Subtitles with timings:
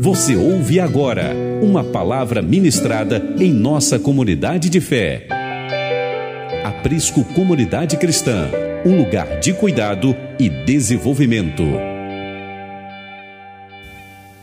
[0.00, 5.28] Você ouve agora uma palavra ministrada em nossa comunidade de fé.
[6.64, 8.48] Aprisco Comunidade Cristã,
[8.86, 11.62] um lugar de cuidado e desenvolvimento.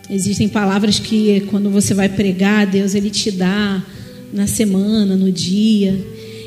[0.07, 3.83] Existem palavras que quando você vai pregar, Deus ele te dá
[4.31, 5.99] na semana, no dia.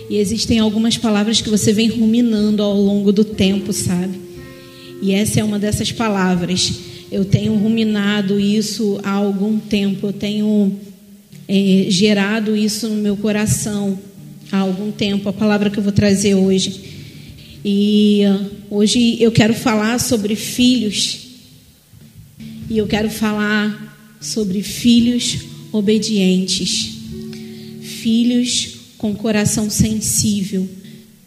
[0.09, 4.17] E existem algumas palavras que você vem ruminando ao longo do tempo, sabe?
[5.03, 6.95] E essa é uma dessas palavras.
[7.17, 10.79] Eu tenho ruminado isso há algum tempo, eu tenho
[11.49, 13.99] é, gerado isso no meu coração
[14.53, 16.79] há algum tempo, a palavra que eu vou trazer hoje.
[17.65, 21.21] E uh, hoje eu quero falar sobre filhos,
[22.69, 25.39] e eu quero falar sobre filhos
[25.73, 26.99] obedientes,
[27.81, 30.69] filhos com coração sensível,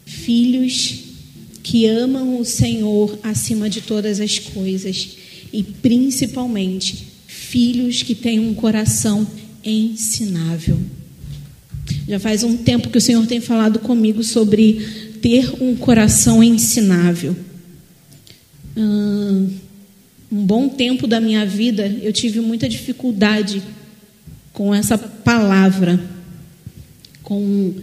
[0.05, 0.99] filhos
[1.63, 5.17] que amam o Senhor acima de todas as coisas
[5.51, 9.27] e principalmente filhos que têm um coração
[9.63, 10.79] ensinável.
[12.07, 17.35] Já faz um tempo que o Senhor tem falado comigo sobre ter um coração ensinável.
[18.75, 19.49] um
[20.31, 23.61] bom tempo da minha vida eu tive muita dificuldade
[24.53, 25.99] com essa palavra,
[27.23, 27.73] com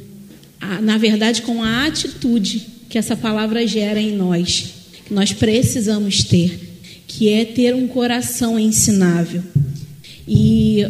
[0.61, 4.73] a, na verdade com a atitude que essa palavra gera em nós,
[5.07, 6.66] que nós precisamos ter
[7.07, 9.43] que é ter um coração ensinável.
[10.27, 10.85] E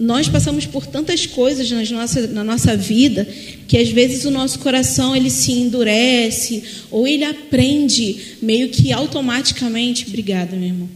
[0.00, 3.28] nós passamos por tantas coisas na nossa, na nossa vida
[3.68, 10.06] que às vezes o nosso coração ele se endurece ou ele aprende meio que automaticamente,
[10.08, 10.88] obrigada, meu irmão,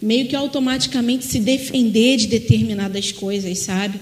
[0.00, 3.98] meio que automaticamente se defender de determinadas coisas, sabe?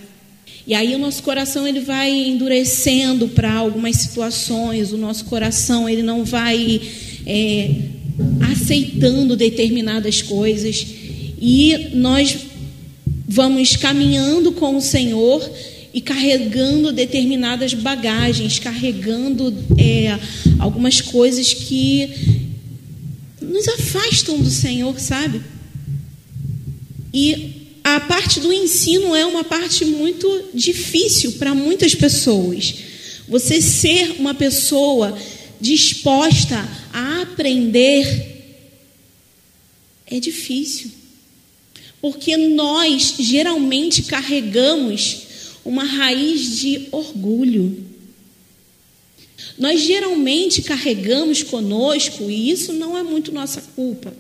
[0.67, 6.03] E aí o nosso coração ele vai endurecendo para algumas situações, o nosso coração ele
[6.03, 6.81] não vai
[7.25, 7.71] é,
[8.69, 10.87] aceitando determinadas coisas
[11.41, 12.37] e nós
[13.27, 15.51] vamos caminhando com o Senhor
[15.95, 20.19] e carregando determinadas bagagens, carregando é,
[20.59, 22.11] algumas coisas que
[23.41, 25.41] nos afastam do Senhor, sabe?
[27.13, 32.75] E a parte do ensino é uma parte muito difícil para muitas pessoas.
[33.27, 35.19] Você ser uma pessoa
[35.59, 38.28] disposta a aprender
[40.11, 40.91] é difícil.
[42.01, 45.23] Porque nós geralmente carregamos
[45.65, 47.85] uma raiz de orgulho.
[49.59, 54.15] Nós geralmente carregamos conosco, e isso não é muito nossa culpa,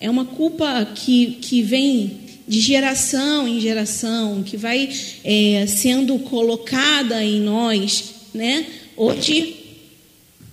[0.00, 4.90] é uma culpa que, que vem de geração em geração, que vai
[5.22, 8.04] é, sendo colocada em nós,
[8.34, 8.66] né?
[8.96, 9.62] Hoje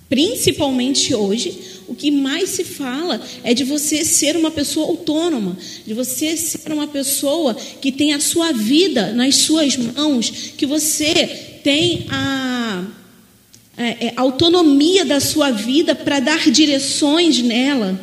[0.09, 1.55] Principalmente hoje,
[1.89, 6.71] o que mais se fala é de você ser uma pessoa autônoma, de você ser
[6.71, 12.83] uma pessoa que tem a sua vida nas suas mãos, que você tem a,
[13.75, 17.99] é, é, autonomia da sua vida para dar direções nela.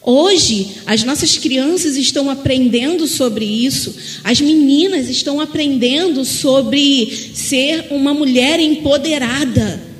[0.00, 8.14] Hoje, as nossas crianças estão aprendendo sobre isso, as meninas estão aprendendo sobre ser uma
[8.14, 9.91] mulher empoderada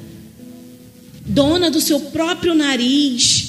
[1.25, 3.49] dona do seu próprio nariz,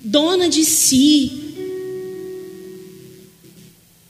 [0.00, 1.32] dona de si.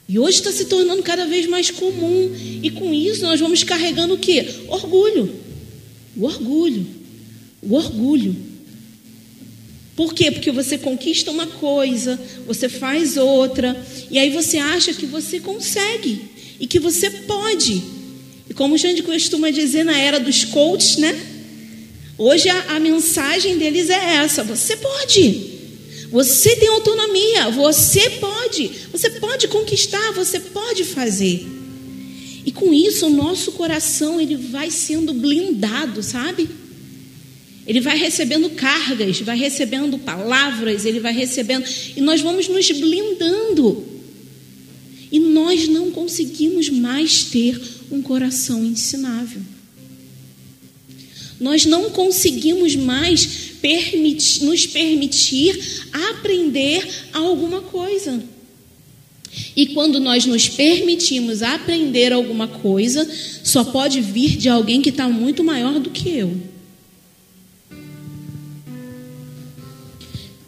[0.07, 2.31] E hoje está se tornando cada vez mais comum.
[2.61, 4.45] E com isso nós vamos carregando o quê?
[4.67, 5.33] Orgulho.
[6.15, 6.85] O orgulho.
[7.61, 8.35] O orgulho.
[9.95, 10.31] Por quê?
[10.31, 13.79] Porque você conquista uma coisa, você faz outra,
[14.09, 16.19] e aí você acha que você consegue
[16.59, 17.83] e que você pode.
[18.49, 21.32] E como a gente costuma dizer na era dos coaches, né?
[22.17, 25.51] Hoje a, a mensagem deles é essa: você pode.
[26.11, 31.47] Você tem autonomia, você pode, você pode conquistar, você pode fazer.
[32.45, 36.47] E com isso o nosso coração ele vai sendo blindado, sabe?
[37.65, 41.65] Ele vai recebendo cargas, vai recebendo palavras, ele vai recebendo
[41.95, 43.83] e nós vamos nos blindando.
[45.11, 47.59] E nós não conseguimos mais ter
[47.89, 49.41] um coração ensinável
[51.39, 53.25] nós não conseguimos mais
[53.61, 58.23] permitir, nos permitir aprender alguma coisa.
[59.55, 63.09] E quando nós nos permitimos aprender alguma coisa,
[63.43, 66.53] só pode vir de alguém que está muito maior do que eu.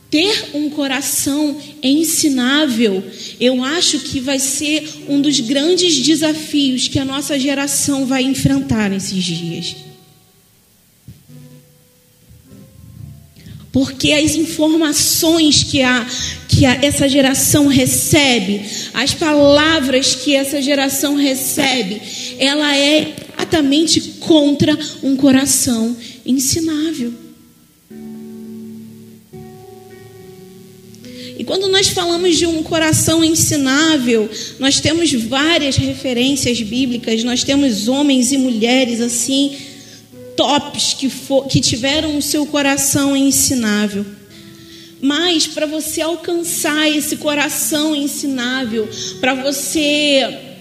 [0.10, 3.04] Ter um coração ensinável,
[3.40, 8.90] eu acho que vai ser um dos grandes desafios que a nossa geração vai enfrentar
[8.90, 9.85] nesses dias.
[13.76, 16.08] Porque as informações que, a,
[16.48, 18.62] que essa geração recebe,
[18.94, 22.02] as palavras que essa geração recebe,
[22.40, 25.94] ela é exatamente contra um coração
[26.26, 27.14] ensinável.
[31.38, 37.90] E quando nós falamos de um coração ensinável, nós temos várias referências bíblicas, nós temos
[37.90, 39.54] homens e mulheres assim,
[40.36, 44.06] tops, que, for, que tiveram o seu coração ensinável.
[45.02, 48.90] Mas para você alcançar esse coração ensinável,
[49.20, 50.54] para você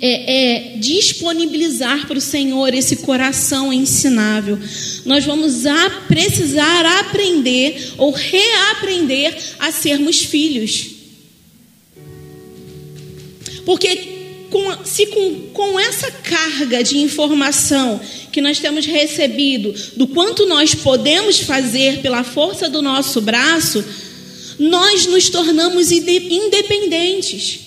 [0.00, 4.58] é, é, disponibilizar para o Senhor esse coração ensinável,
[5.04, 10.90] nós vamos a precisar aprender ou reaprender a sermos filhos.
[13.64, 14.19] Porque
[14.50, 18.00] com, se com, com essa carga de informação
[18.32, 23.84] que nós temos recebido, do quanto nós podemos fazer pela força do nosso braço,
[24.58, 27.60] nós nos tornamos independentes.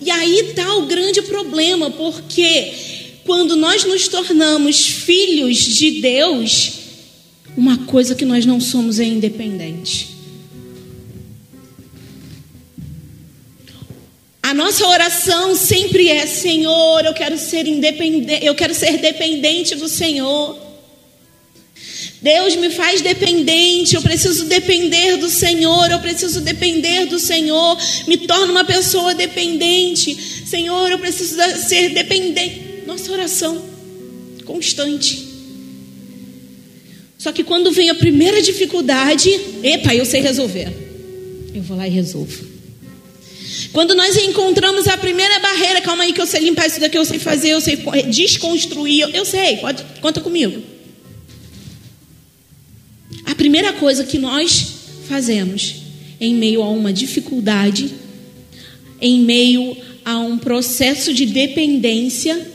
[0.00, 2.72] E aí está o grande problema, porque
[3.24, 6.72] quando nós nos tornamos filhos de Deus,
[7.56, 10.15] uma coisa que nós não somos é independente.
[14.46, 19.88] A nossa oração sempre é: Senhor, eu quero ser independente, eu quero ser dependente do
[19.88, 20.56] Senhor.
[22.22, 27.76] Deus me faz dependente, eu preciso depender do Senhor, eu preciso depender do Senhor,
[28.06, 30.14] me torna uma pessoa dependente.
[30.46, 31.34] Senhor, eu preciso
[31.66, 32.84] ser dependente.
[32.86, 33.60] Nossa oração
[34.44, 35.26] constante.
[37.18, 39.28] Só que quando vem a primeira dificuldade,
[39.64, 40.72] epa, eu sei resolver.
[41.52, 42.55] Eu vou lá e resolvo.
[43.76, 47.04] Quando nós encontramos a primeira barreira, calma aí que eu sei limpar isso daqui, eu
[47.04, 47.76] sei fazer, eu sei
[48.08, 50.62] desconstruir, eu, sei, pode, conta comigo.
[53.26, 54.66] A primeira coisa que nós
[55.06, 55.74] fazemos
[56.18, 57.92] em meio a uma dificuldade,
[58.98, 59.76] em meio
[60.06, 62.50] a um processo de dependência,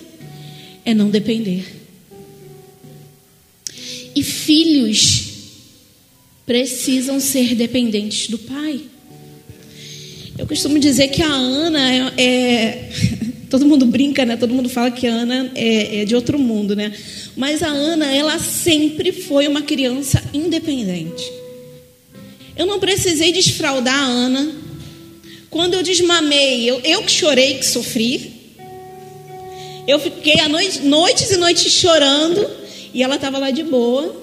[0.83, 1.83] é não depender.
[4.15, 5.25] E filhos
[6.47, 8.81] precisam ser dependentes do pai.
[10.41, 12.89] Eu costumo dizer que a Ana é, é
[13.47, 14.35] todo mundo brinca, né?
[14.35, 16.91] Todo mundo fala que a Ana é, é de outro mundo, né?
[17.37, 21.23] Mas a Ana, ela sempre foi uma criança independente.
[22.57, 24.51] Eu não precisei desfraldar a Ana.
[25.51, 28.33] Quando eu desmamei, eu, eu que chorei, que sofri.
[29.87, 32.49] Eu fiquei a noite, noites e noites chorando
[32.91, 34.19] e ela estava lá de boa.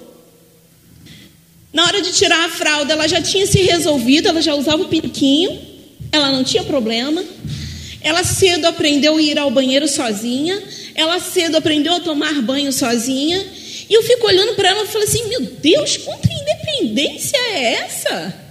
[1.72, 4.88] Na hora de tirar a fralda, ela já tinha se resolvido, ela já usava o
[4.88, 5.67] piquinho,
[6.12, 7.24] ela não tinha problema.
[8.00, 10.62] Ela cedo aprendeu a ir ao banheiro sozinha,
[10.94, 13.44] ela cedo aprendeu a tomar banho sozinha.
[13.88, 18.48] E eu fico olhando para ela e falo assim: meu Deus, quanta independência é essa?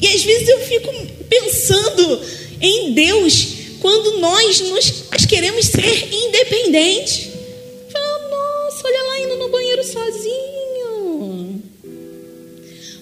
[0.00, 0.92] E às vezes eu fico
[1.28, 2.20] pensando
[2.60, 7.28] em Deus quando nós, nos, nós queremos ser independentes.
[7.90, 11.62] Fala, nossa, olha lá indo no banheiro sozinho.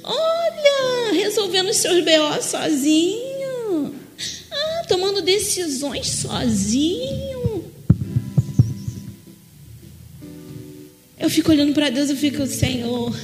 [0.02, 3.30] Olha, resolvendo os seus BO sozinho
[4.90, 7.64] tomando decisões sozinho.
[11.16, 13.16] Eu fico olhando para Deus e fico, Senhor,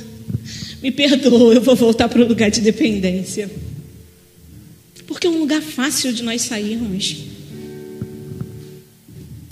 [0.80, 3.50] me perdoa, eu vou voltar para o lugar de dependência.
[5.08, 7.16] Porque é um lugar fácil de nós sairmos.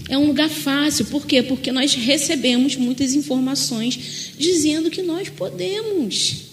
[0.09, 1.43] É um lugar fácil, por quê?
[1.43, 6.44] Porque nós recebemos muitas informações dizendo que nós podemos.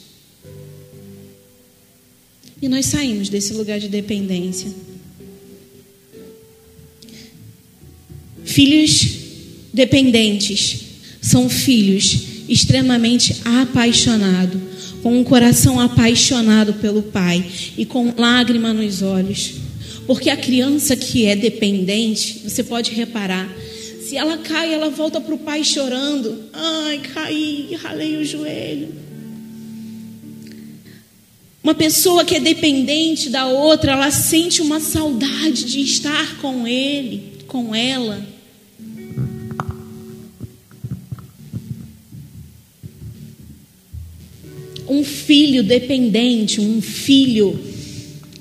[2.61, 4.71] E nós saímos desse lugar de dependência.
[8.45, 9.07] Filhos
[9.73, 10.81] dependentes
[11.21, 14.61] são filhos extremamente apaixonados,
[15.01, 17.43] com um coração apaixonado pelo pai
[17.77, 19.53] e com lágrima nos olhos.
[20.05, 23.49] Porque a criança que é dependente, você pode reparar,
[24.03, 26.43] se ela cai, ela volta para o pai chorando.
[26.51, 28.89] Ai, caí, ralei o joelho.
[31.63, 37.23] Uma pessoa que é dependente da outra, ela sente uma saudade de estar com ele,
[37.47, 38.31] com ela.
[44.91, 47.57] um filho dependente, um filho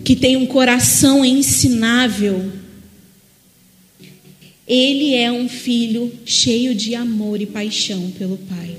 [0.02, 2.50] que tem um coração ensinável,
[4.66, 8.76] ele é um filho cheio de amor e paixão pelo pai.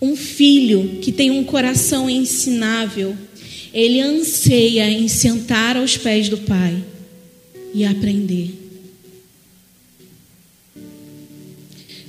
[0.00, 3.16] Um filho que tem um coração ensinável,
[3.72, 6.84] ele anseia em sentar aos pés do pai
[7.72, 8.66] e aprender.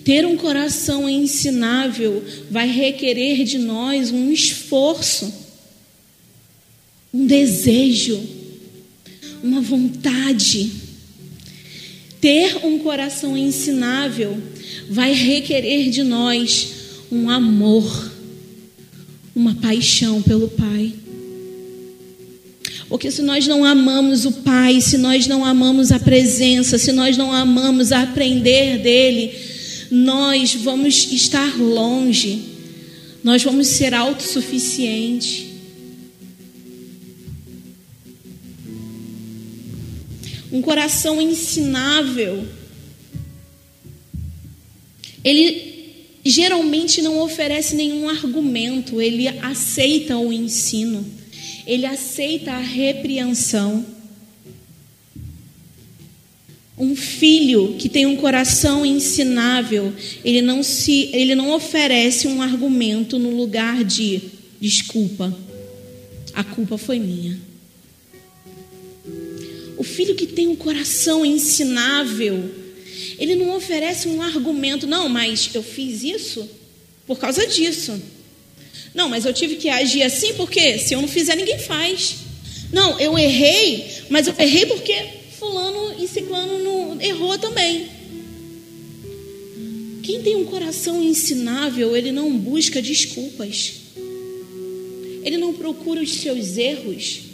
[0.03, 5.33] Ter um coração ensinável vai requerer de nós um esforço,
[7.13, 8.17] um desejo,
[9.43, 10.71] uma vontade.
[12.21, 14.41] Ter um coração ensinável
[14.89, 16.69] vai requerer de nós
[17.11, 18.11] um amor,
[19.35, 20.93] uma paixão pelo Pai.
[22.89, 27.17] Porque se nós não amamos o Pai, se nós não amamos a presença, se nós
[27.17, 29.37] não amamos aprender dele,
[29.91, 32.41] nós vamos estar longe,
[33.23, 35.47] nós vamos ser autossuficientes.
[40.49, 42.47] Um coração ensinável,
[45.23, 45.76] ele
[46.29, 51.17] geralmente não oferece nenhum argumento, ele aceita o ensino
[51.67, 53.85] ele aceita a repreensão.
[56.77, 59.93] Um filho que tem um coração ensinável,
[60.23, 64.21] ele não se, ele não oferece um argumento no lugar de
[64.61, 65.37] desculpa.
[66.33, 67.37] A culpa foi minha.
[69.75, 72.49] O filho que tem um coração ensinável,
[73.17, 76.47] ele não oferece um argumento, não, mas eu fiz isso
[77.05, 78.01] por causa disso.
[78.93, 82.15] Não, mas eu tive que agir assim porque se eu não fizer, ninguém faz.
[82.71, 84.93] Não, eu errei, mas eu errei porque
[85.39, 87.87] fulano e ciclano não, errou também.
[90.03, 93.73] Quem tem um coração ensinável, ele não busca desculpas.
[95.23, 97.26] Ele não procura os seus erros.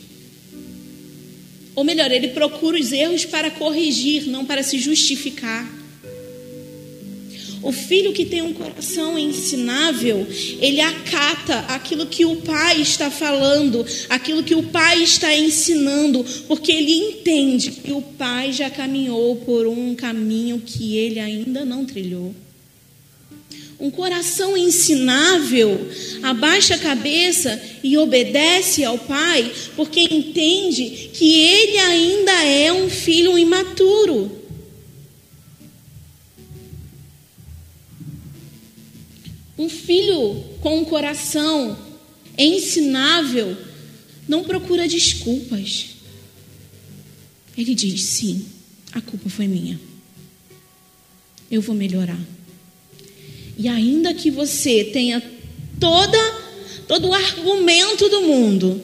[1.75, 5.83] Ou melhor, ele procura os erros para corrigir, não para se justificar.
[7.63, 10.27] O filho que tem um coração ensinável,
[10.59, 16.73] ele acata aquilo que o pai está falando, aquilo que o pai está ensinando, porque
[16.73, 22.35] ele entende que o pai já caminhou por um caminho que ele ainda não trilhou.
[23.79, 25.89] Um coração ensinável
[26.21, 33.37] abaixa a cabeça e obedece ao pai, porque entende que ele ainda é um filho
[33.37, 34.43] imaturo.
[39.57, 41.77] Um filho com um coração
[42.37, 43.55] ensinável
[44.27, 45.89] não procura desculpas.
[47.57, 48.45] Ele diz: sim,
[48.91, 49.79] a culpa foi minha.
[51.51, 52.19] Eu vou melhorar.
[53.57, 55.21] E ainda que você tenha
[55.79, 56.17] toda,
[56.87, 58.81] todo o argumento do mundo,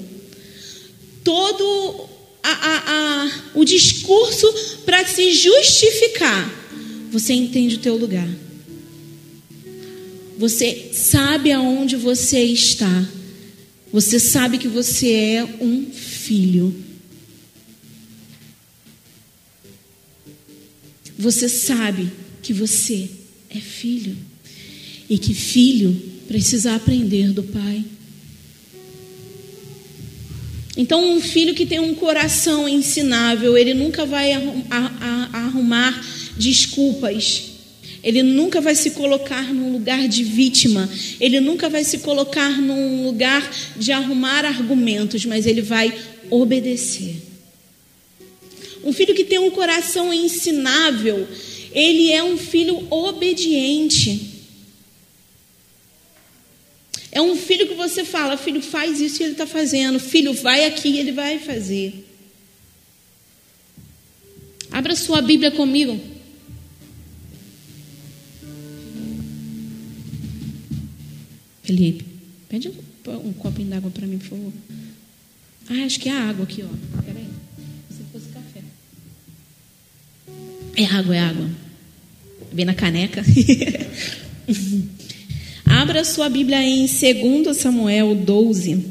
[1.24, 2.10] todo
[2.44, 4.52] a, a, a, o discurso
[4.86, 6.60] para se justificar,
[7.12, 8.30] você entende o teu lugar.
[10.38, 13.06] Você sabe aonde você está.
[13.92, 16.74] Você sabe que você é um filho.
[21.18, 22.10] Você sabe
[22.42, 23.10] que você
[23.50, 24.16] é filho.
[25.10, 27.84] E que filho precisa aprender do pai.
[30.78, 34.32] Então, um filho que tem um coração ensinável, ele nunca vai
[35.34, 36.00] arrumar
[36.38, 37.50] desculpas
[38.04, 40.90] ele nunca vai se colocar num lugar de vítima,
[41.20, 45.94] ele nunca vai se colocar num lugar de arrumar argumentos, mas ele vai
[46.30, 47.16] obedecer.
[48.84, 51.28] Um filho que tem um coração ensinável,
[51.74, 54.29] ele é um filho obediente.
[57.12, 60.00] É um filho que você fala, filho, faz isso e ele está fazendo.
[60.00, 62.06] Filho, vai aqui e ele vai fazer.
[64.72, 66.00] Abra sua Bíblia comigo.
[71.64, 72.06] Felipe,
[72.48, 74.54] pede um, um copinho d'água para mim, por favor.
[75.70, 77.02] Ah, acho que é água aqui, ó.
[77.04, 77.28] Peraí.
[77.90, 78.62] Se fosse café.
[80.76, 81.50] É água, é água.
[82.52, 83.24] Bem na caneca.
[85.80, 88.86] Abra sua Bíblia em 2 Samuel 12.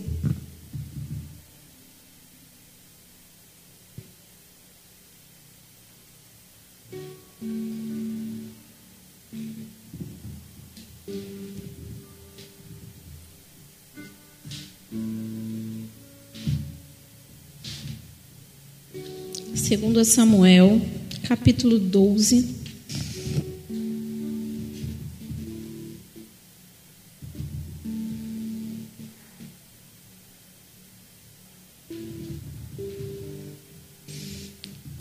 [19.54, 20.80] Segundo Samuel,
[21.24, 22.67] capítulo 12.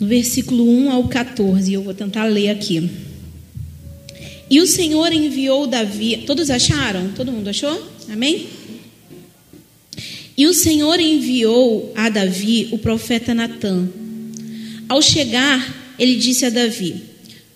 [0.08, 2.90] Versículo 1 ao 14, eu vou tentar ler aqui.
[4.50, 6.24] E o Senhor enviou Davi.
[6.26, 7.12] Todos acharam?
[7.14, 7.80] Todo mundo achou?
[8.10, 8.46] Amém?
[10.36, 13.86] E o Senhor enviou a Davi o profeta Natã
[14.88, 16.96] ao chegar, ele disse a Davi: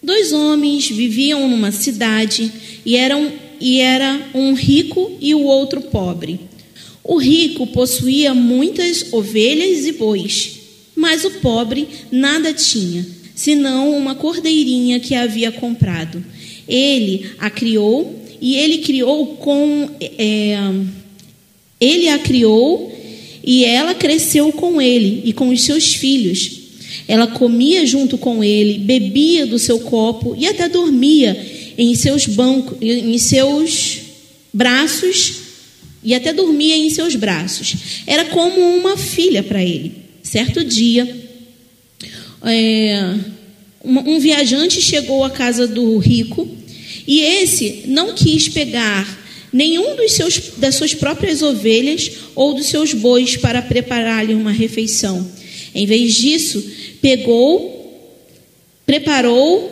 [0.03, 2.53] Dois homens viviam numa cidade
[2.85, 6.41] e eram e era um rico e o outro pobre.
[7.03, 10.62] O rico possuía muitas ovelhas e bois,
[11.03, 13.05] mas o pobre nada tinha,
[13.35, 16.25] senão uma cordeirinha que havia comprado.
[16.69, 20.57] Ele a criou e ele criou com é,
[21.81, 22.97] ele a criou
[23.43, 26.61] e ela cresceu com ele e com os seus filhos.
[27.09, 31.37] Ela comia junto com ele, bebia do seu copo e até dormia
[31.77, 33.99] em seus bancos, em seus
[34.55, 35.35] braços
[36.05, 37.75] e até dormia em seus braços.
[38.07, 40.02] Era como uma filha para ele.
[40.23, 41.31] Certo dia,
[42.45, 43.15] é,
[43.85, 46.49] um viajante chegou à casa do rico
[47.07, 49.21] e esse não quis pegar
[49.53, 55.31] nenhum dos seus, das suas próprias ovelhas ou dos seus bois para preparar-lhe uma refeição.
[55.75, 56.63] Em vez disso,
[57.01, 58.19] pegou,
[58.87, 59.71] preparou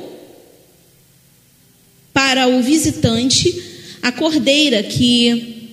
[2.12, 3.62] para o visitante
[4.02, 5.71] a cordeira que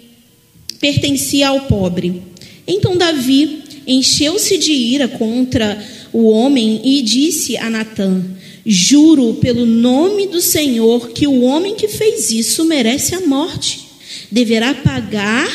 [0.79, 2.22] pertencia ao pobre.
[2.67, 8.24] Então Davi encheu-se de ira contra o homem e disse a Natã:
[8.65, 13.88] Juro pelo nome do Senhor que o homem que fez isso merece a morte.
[14.29, 15.48] Deverá pagar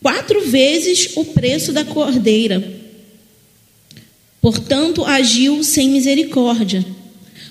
[0.00, 2.82] quatro vezes o preço da cordeira.
[4.40, 6.84] Portanto, agiu sem misericórdia.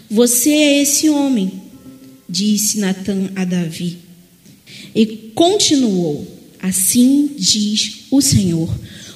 [0.09, 1.51] Você é esse homem,
[2.29, 3.97] disse Natã a Davi.
[4.95, 6.27] E continuou:
[6.61, 8.69] Assim diz o Senhor,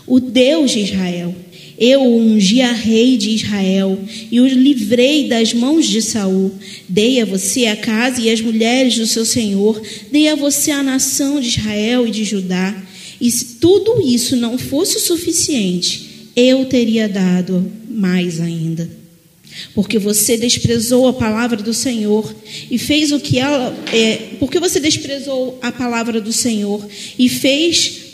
[0.08, 1.36] o Deus de Israel.
[1.78, 4.00] Eu ungi a rei de Israel
[4.32, 6.52] e o livrei das mãos de Saul.
[6.90, 9.80] Dei a você a casa e as mulheres do seu senhor.
[10.12, 12.76] Dei a você a nação de Israel e de Judá.
[13.22, 18.90] E se tudo isso não fosse o suficiente, eu teria dado mais ainda.
[19.74, 22.36] Porque você desprezou a palavra do Senhor
[22.70, 23.76] e fez o que ela.
[23.94, 26.88] É, porque você desprezou a palavra do Senhor
[27.18, 28.07] e fez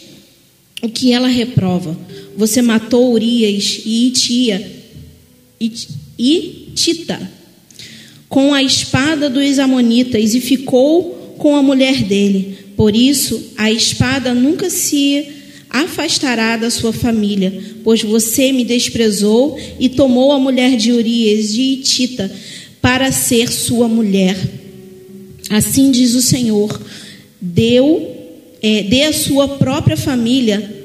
[0.84, 1.98] o que ela reprova.
[2.36, 4.72] Você matou Urias e Itia
[6.20, 7.32] e Tita
[8.28, 12.58] com a espada dos Amonitas e ficou com a mulher dele.
[12.76, 15.26] Por isso, a espada nunca se
[15.70, 17.54] afastará da sua família,
[17.84, 22.32] pois você me desprezou e tomou a mulher de Urias de Itita
[22.82, 24.36] para ser sua mulher.
[25.50, 26.82] Assim diz o Senhor:
[27.40, 28.13] deu,
[28.64, 30.82] é, dê a sua própria família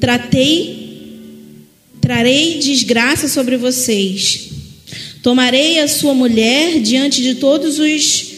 [0.00, 1.56] Tratei,
[2.00, 4.50] trarei desgraça sobre vocês.
[5.22, 8.36] Tomarei a sua mulher diante de todos os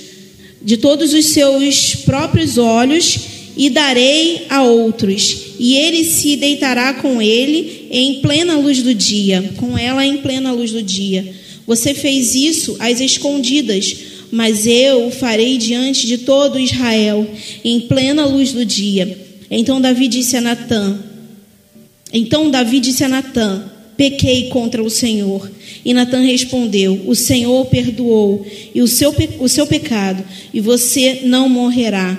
[0.60, 3.18] de todos os seus próprios olhos
[3.56, 9.52] e darei a outros, e ele se deitará com ele em plena luz do dia,
[9.56, 11.34] com ela em plena luz do dia.
[11.66, 13.96] Você fez isso às escondidas,
[14.30, 17.28] mas eu o farei diante de todo Israel,
[17.64, 19.26] em plena luz do dia.
[19.50, 20.98] Então Davi disse a Natã:
[22.12, 25.50] então Davi disse a Natã: Pequei contra o Senhor.
[25.84, 31.48] E Natã respondeu: O Senhor perdoou e o seu, o seu pecado, e você não
[31.48, 32.18] morrerá.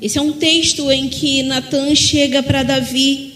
[0.00, 3.32] Esse é um texto em que Natã chega para Davi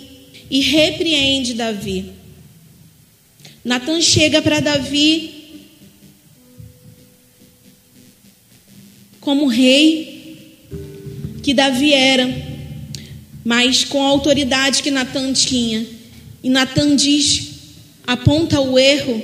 [0.51, 2.07] e repreende Davi.
[3.65, 5.36] Natã chega para Davi
[9.27, 10.39] como rei
[11.43, 12.47] que Davi era
[13.47, 15.87] mas com a autoridade que Natan tinha.
[16.43, 17.53] E Natan diz,
[18.05, 19.23] aponta o erro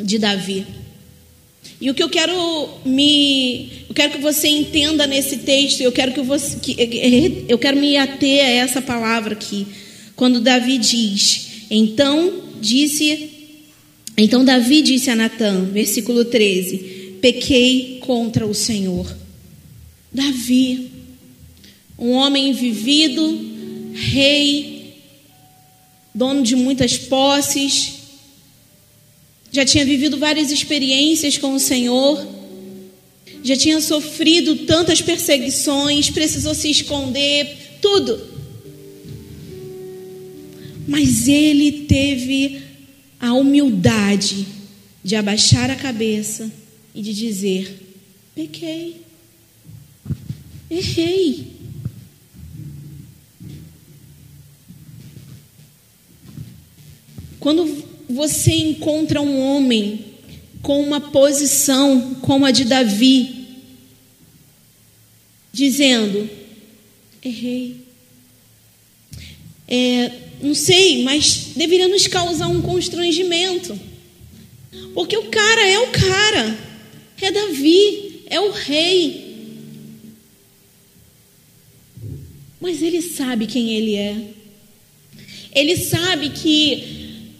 [0.00, 0.66] de Davi.
[1.78, 2.34] E o que eu quero
[2.82, 7.76] me, eu quero que você entenda nesse texto, eu quero que você, que, eu quero
[7.76, 9.66] me ater a essa palavra aqui,
[10.16, 13.28] quando Davi diz, então disse,
[14.16, 19.16] então Davi disse a Natan, versículo 13, pequei contra o Senhor.
[20.12, 20.90] Davi,
[21.98, 23.38] um homem vivido,
[23.94, 24.94] rei,
[26.14, 27.94] dono de muitas posses,
[29.52, 32.26] já tinha vivido várias experiências com o Senhor,
[33.42, 38.28] já tinha sofrido tantas perseguições, precisou se esconder, tudo.
[40.86, 42.62] Mas ele teve
[43.18, 44.46] a humildade
[45.04, 46.59] de abaixar a cabeça
[47.00, 47.80] e de dizer:
[48.34, 49.00] pequei,
[50.70, 51.46] errei.
[57.40, 60.04] Quando você encontra um homem
[60.60, 63.46] com uma posição como a de Davi,
[65.50, 66.28] dizendo:
[67.24, 67.80] errei.
[69.66, 73.78] É, não sei, mas deveria nos causar um constrangimento.
[74.92, 76.69] Porque o cara é o cara,
[77.26, 79.30] é Davi, é o rei.
[82.60, 84.16] Mas ele sabe quem ele é.
[85.52, 87.32] Ele sabe que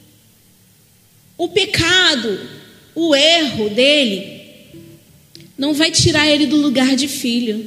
[1.39, 2.41] o pecado,
[2.95, 4.41] o erro dele,
[5.57, 7.67] não vai tirar ele do lugar de filho,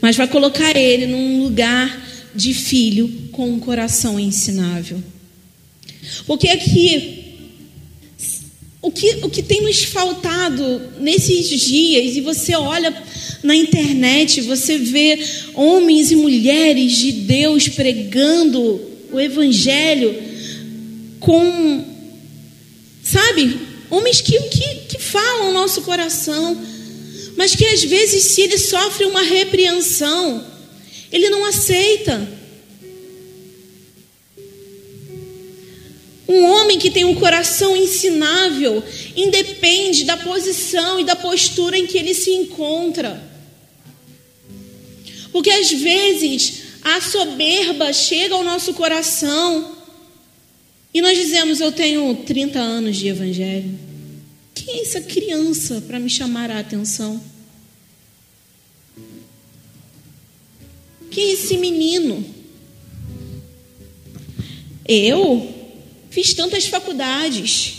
[0.00, 2.02] mas vai colocar ele num lugar
[2.34, 5.02] de filho com um coração ensinável.
[6.26, 7.21] Porque aqui
[8.82, 12.92] o que, o que tem nos faltado nesses dias, e você olha
[13.40, 18.80] na internet, você vê homens e mulheres de Deus pregando
[19.12, 20.20] o Evangelho
[21.20, 21.84] com,
[23.04, 23.56] sabe,
[23.88, 26.60] homens que, que, que falam o nosso coração,
[27.36, 30.44] mas que às vezes, se ele sofre uma repreensão,
[31.12, 32.41] ele não aceita.
[36.28, 38.82] Um homem que tem um coração ensinável
[39.16, 43.22] independe da posição e da postura em que ele se encontra.
[45.32, 49.76] Porque às vezes a soberba chega ao nosso coração
[50.94, 53.78] e nós dizemos: Eu tenho 30 anos de evangelho.
[54.54, 57.20] Quem é essa criança para me chamar a atenção?
[61.10, 62.24] Quem é esse menino?
[64.86, 65.61] Eu
[66.12, 67.76] fiz tantas faculdades.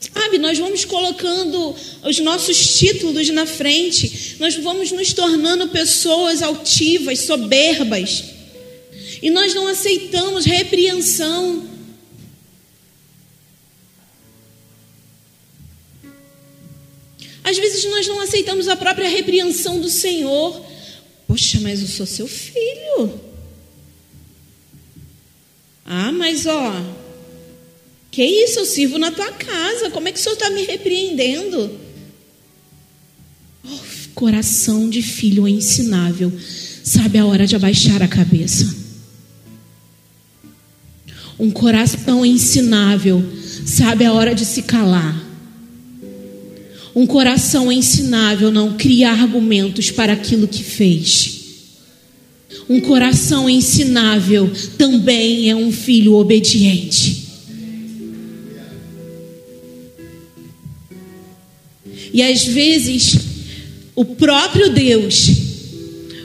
[0.00, 7.20] Sabe, nós vamos colocando os nossos títulos na frente, nós vamos nos tornando pessoas altivas,
[7.20, 8.24] soberbas,
[9.20, 11.68] e nós não aceitamos repreensão.
[17.44, 20.64] Às vezes nós não aceitamos a própria repreensão do Senhor.
[21.26, 23.29] Poxa, mas eu sou seu filho.
[25.92, 26.80] Ah, mas ó,
[28.12, 28.60] que isso?
[28.60, 29.90] Eu sirvo na tua casa.
[29.90, 31.68] Como é que o senhor está me repreendendo?
[33.64, 33.78] Oh,
[34.14, 36.32] coração de filho ensinável,
[36.84, 38.72] sabe a hora de abaixar a cabeça.
[41.36, 43.24] Um coração ensinável,
[43.66, 45.20] sabe a hora de se calar.
[46.94, 51.39] Um coração ensinável não cria argumentos para aquilo que fez.
[52.68, 57.28] Um coração ensinável também é um filho obediente.
[62.12, 63.18] E às vezes,
[63.94, 65.30] o próprio Deus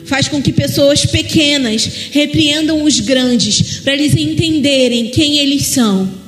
[0.05, 6.24] faz com que pessoas pequenas repreendam os grandes, para eles entenderem quem eles são.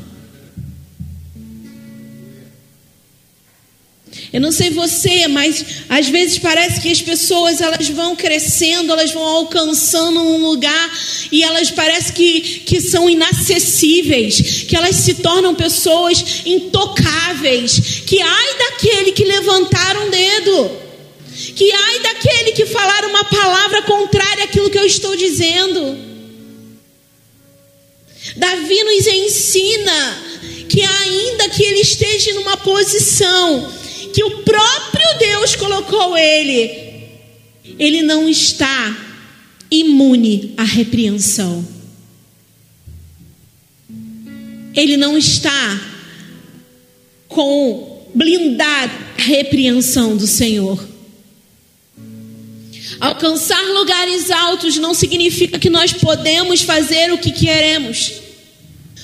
[4.38, 9.12] Eu não sei você, mas às vezes parece que as pessoas elas vão crescendo, elas
[9.12, 10.92] vão alcançando um lugar
[11.32, 18.04] e elas parecem que, que são inacessíveis, que elas se tornam pessoas intocáveis.
[18.06, 20.72] Que ai daquele que levantar um dedo,
[21.56, 25.98] que ai daquele que falar uma palavra contrária àquilo que eu estou dizendo.
[28.36, 30.24] Davi nos ensina
[30.70, 33.74] que ainda que ele esteja numa posição
[34.14, 36.88] que o próprio Deus colocou ele,
[37.78, 38.96] ele não está
[39.70, 41.68] imune à repreensão.
[44.74, 45.82] Ele não está
[47.28, 50.88] com blindar a repreensão do Senhor.
[53.00, 58.14] Alcançar lugares altos não significa que nós podemos fazer o que queremos,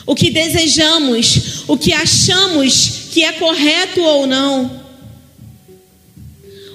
[0.06, 4.83] o que desejamos, o que achamos que é correto ou não.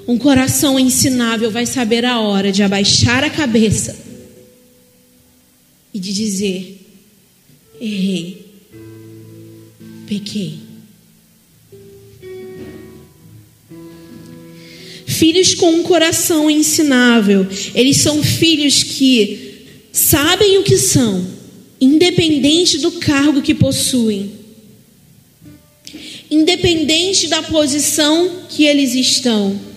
[0.08, 3.94] Um coração ensinável vai saber a hora de abaixar a cabeça
[5.92, 6.80] e de dizer:
[7.78, 8.46] errei,
[10.06, 10.60] pequei.
[15.06, 21.26] Filhos com um coração ensinável, eles são filhos que sabem o que são,
[21.78, 24.30] independente do cargo que possuem,
[26.30, 29.67] independente da posição que eles estão.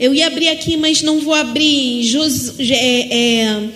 [0.00, 2.02] Eu ia abrir aqui, mas não vou abrir.
[2.58, 3.68] É, é,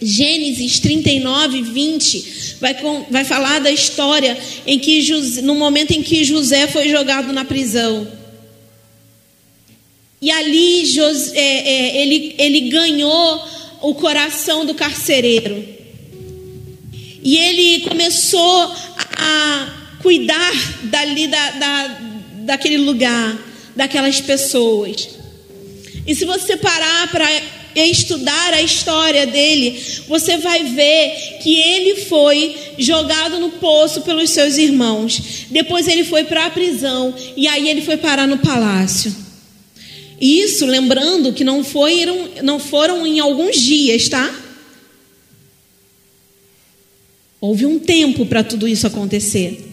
[0.00, 5.06] Gênesis 39, 20 vai, com, vai falar da história em que
[5.42, 8.08] no momento em que José foi jogado na prisão.
[10.20, 10.84] E ali
[11.34, 13.44] é, é, ele, ele ganhou
[13.82, 15.62] o coração do carcereiro.
[17.22, 18.74] E ele começou
[19.16, 20.52] a cuidar
[20.84, 21.86] dali da, da,
[22.44, 25.08] daquele lugar daquelas pessoas.
[26.06, 27.26] E se você parar para
[27.74, 34.56] estudar a história dele, você vai ver que ele foi jogado no poço pelos seus
[34.58, 35.46] irmãos.
[35.50, 39.14] Depois ele foi para a prisão e aí ele foi parar no palácio.
[40.20, 44.32] Isso, lembrando que não foram, não foram em alguns dias, tá?
[47.40, 49.71] Houve um tempo para tudo isso acontecer.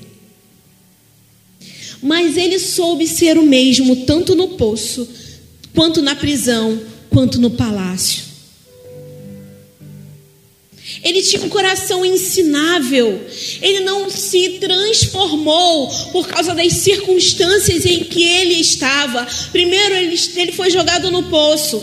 [2.02, 5.08] Mas ele soube ser o mesmo, tanto no poço,
[5.74, 8.30] quanto na prisão, quanto no palácio.
[11.04, 13.22] Ele tinha um coração ensinável.
[13.62, 19.28] Ele não se transformou por causa das circunstâncias em que ele estava.
[19.52, 21.82] Primeiro, ele, ele foi jogado no poço.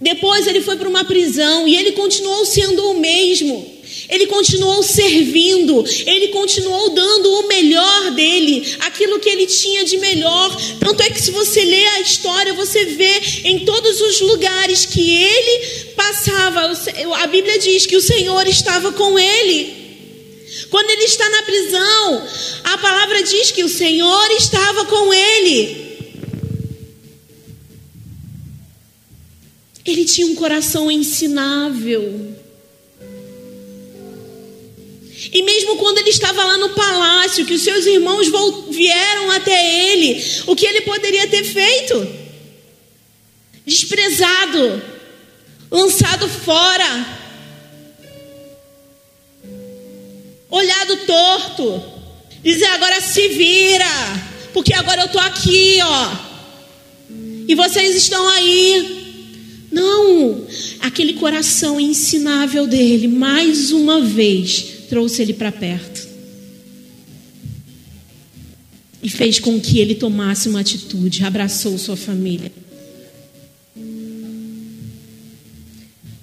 [0.00, 3.75] Depois ele foi para uma prisão e ele continuou sendo o mesmo.
[4.08, 10.56] Ele continuou servindo, ele continuou dando o melhor dele, aquilo que ele tinha de melhor.
[10.78, 15.10] Tanto é que, se você lê a história, você vê em todos os lugares que
[15.10, 15.64] ele
[15.96, 16.72] passava,
[17.22, 19.86] a Bíblia diz que o Senhor estava com ele.
[20.70, 22.26] Quando ele está na prisão,
[22.64, 25.86] a palavra diz que o Senhor estava com ele.
[29.84, 32.36] Ele tinha um coração ensinável.
[35.32, 38.28] E mesmo quando ele estava lá no palácio, que os seus irmãos
[38.70, 42.06] vieram até ele, o que ele poderia ter feito?
[43.66, 44.82] Desprezado,
[45.70, 47.18] lançado fora,
[50.48, 51.82] olhado torto,
[52.42, 53.84] dizer agora se vira,
[54.52, 56.26] porque agora eu estou aqui, ó,
[57.48, 59.04] e vocês estão aí.
[59.70, 60.46] Não,
[60.80, 66.08] aquele coração ensinável dele, mais uma vez, trouxe ele para perto.
[69.02, 72.50] E fez com que ele tomasse uma atitude, abraçou sua família.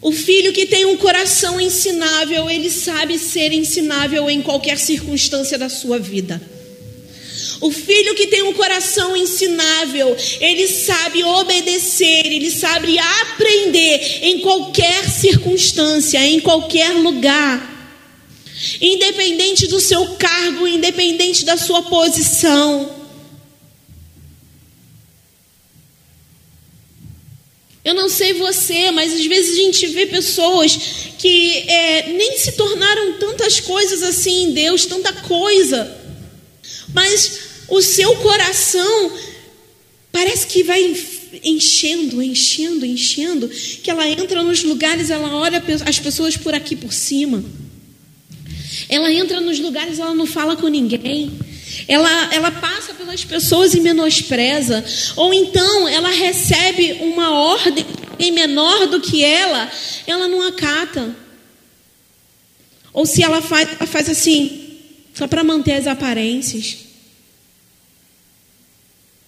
[0.02, 5.70] O filho que tem um coração ensinável, ele sabe ser ensinável em qualquer circunstância da
[5.70, 6.42] sua vida.
[7.62, 15.10] O filho que tem um coração ensinável, ele sabe obedecer, ele sabe aprender em qualquer
[15.10, 17.73] circunstância, em qualquer lugar.
[18.82, 23.04] Independente do seu cargo, independente da sua posição.
[27.84, 30.78] Eu não sei você, mas às vezes a gente vê pessoas
[31.18, 35.98] que é, nem se tornaram tantas coisas assim em Deus, tanta coisa,
[36.94, 39.12] mas o seu coração
[40.14, 40.96] parece que vai
[41.44, 46.94] enchendo, enchendo, enchendo, que ela entra nos lugares, ela olha as pessoas por aqui por
[46.94, 47.44] cima.
[48.90, 51.32] Ela entra nos lugares, ela não fala com ninguém.
[51.88, 54.84] Ela, ela passa pelas pessoas e menospreza.
[55.16, 57.86] Ou então ela recebe uma ordem
[58.20, 59.72] em menor do que ela,
[60.08, 61.16] ela não acata.
[62.92, 64.78] Ou se ela faz, ela faz assim,
[65.14, 66.78] só para manter as aparências.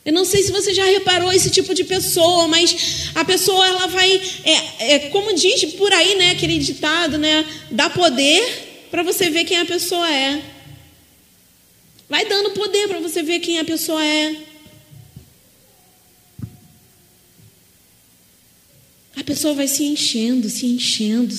[0.05, 3.88] Eu não sei se você já reparou esse tipo de pessoa, mas a pessoa ela
[3.88, 9.30] vai, é, é como diz por aí, né, aquele ditado, né, dá poder para você
[9.30, 10.43] ver quem a pessoa é.
[12.10, 14.36] Vai dando poder para você ver quem a pessoa é.
[19.15, 21.34] A pessoa vai se enchendo, se enchendo.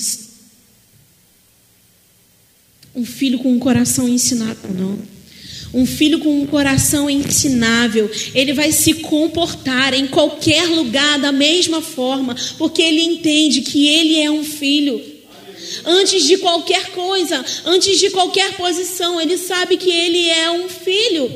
[2.93, 4.99] Um filho com um coração ensinado, não.
[5.73, 11.81] Um filho com um coração ensinável, ele vai se comportar em qualquer lugar da mesma
[11.81, 15.16] forma, porque ele entende que ele é um filho.
[15.85, 21.29] Antes de qualquer coisa, antes de qualquer posição, ele sabe que ele é um filho.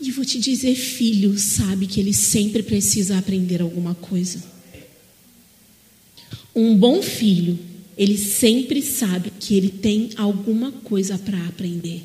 [0.00, 4.42] E vou te dizer, filho sabe que ele sempre precisa aprender alguma coisa.
[6.54, 7.58] Um bom filho,
[7.96, 12.02] ele sempre sabe que ele tem alguma coisa para aprender.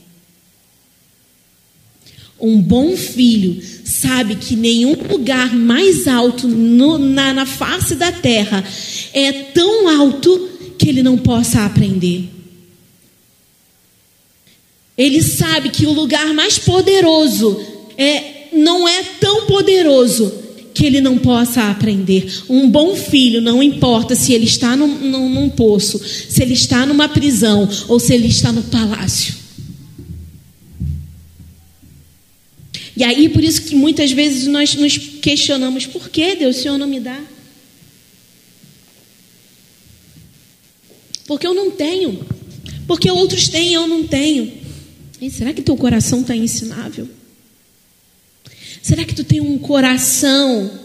[2.39, 8.63] Um bom filho sabe que nenhum lugar mais alto no, na, na face da terra
[9.11, 12.29] é tão alto que ele não possa aprender.
[14.97, 17.59] Ele sabe que o lugar mais poderoso
[17.97, 20.33] é, não é tão poderoso
[20.73, 22.43] que ele não possa aprender.
[22.47, 26.85] Um bom filho, não importa se ele está num, num, num poço, se ele está
[26.85, 29.35] numa prisão ou se ele está no palácio.
[32.95, 36.77] E aí, por isso que muitas vezes nós nos questionamos: por que Deus, o Senhor
[36.79, 37.19] não me dá?
[41.27, 42.25] Porque eu não tenho.
[42.87, 44.51] Porque outros têm e eu não tenho.
[45.29, 47.07] Será que teu coração está ensinável?
[48.81, 50.79] Será que tu tem um coração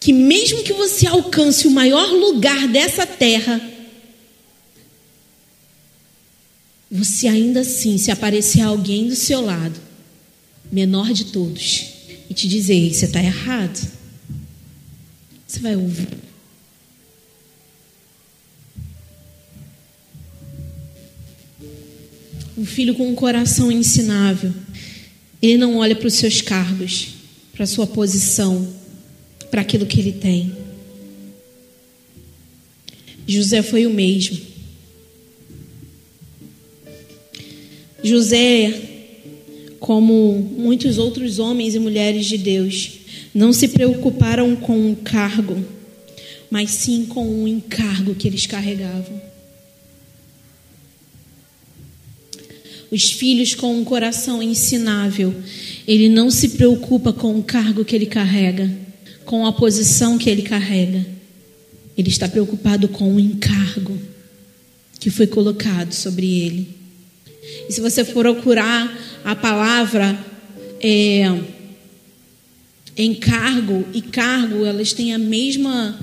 [0.00, 3.60] que mesmo que você alcance o maior lugar dessa terra,
[6.90, 9.78] você ainda assim, se aparecer alguém do seu lado,
[10.70, 11.86] menor de todos,
[12.30, 13.92] e te dizer: você está errado,
[15.46, 16.25] você vai ouvir.
[22.56, 24.52] Um filho com um coração ensinável,
[25.42, 27.08] ele não olha para os seus cargos,
[27.52, 28.66] para a sua posição,
[29.50, 30.52] para aquilo que ele tem.
[33.26, 34.38] José foi o mesmo.
[38.02, 38.72] José,
[39.80, 42.92] como muitos outros homens e mulheres de Deus,
[43.34, 45.62] não se preocuparam com um cargo,
[46.48, 49.25] mas sim com um encargo que eles carregavam.
[52.90, 55.34] Os filhos com um coração ensinável,
[55.86, 58.70] ele não se preocupa com o cargo que ele carrega,
[59.24, 61.04] com a posição que ele carrega.
[61.96, 63.98] Ele está preocupado com o encargo
[65.00, 66.68] que foi colocado sobre ele.
[67.68, 70.18] E se você for procurar a palavra
[70.80, 71.24] é,
[72.96, 75.98] encargo e cargo, elas têm a mesma,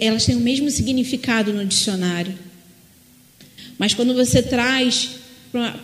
[0.00, 2.34] elas têm o mesmo significado no dicionário.
[3.78, 5.21] Mas quando você traz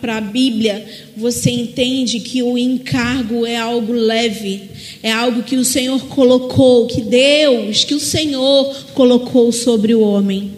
[0.01, 0.83] para a Bíblia,
[1.15, 4.63] você entende que o encargo é algo leve,
[5.03, 10.53] é algo que o Senhor colocou, que Deus, que o Senhor colocou sobre o homem.